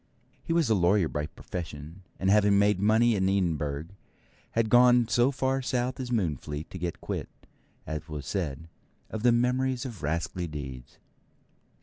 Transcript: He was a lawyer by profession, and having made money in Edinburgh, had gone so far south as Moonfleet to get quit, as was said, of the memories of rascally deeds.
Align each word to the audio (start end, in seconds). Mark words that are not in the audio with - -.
He 0.43 0.51
was 0.51 0.67
a 0.67 0.73
lawyer 0.73 1.07
by 1.07 1.27
profession, 1.27 2.01
and 2.19 2.31
having 2.31 2.57
made 2.57 2.79
money 2.79 3.15
in 3.15 3.29
Edinburgh, 3.29 3.89
had 4.53 4.71
gone 4.71 5.07
so 5.07 5.29
far 5.29 5.61
south 5.61 5.99
as 5.99 6.09
Moonfleet 6.11 6.71
to 6.71 6.79
get 6.79 7.01
quit, 7.01 7.29
as 7.85 8.09
was 8.09 8.25
said, 8.25 8.67
of 9.11 9.21
the 9.21 9.31
memories 9.31 9.85
of 9.85 10.01
rascally 10.01 10.47
deeds. 10.47 10.97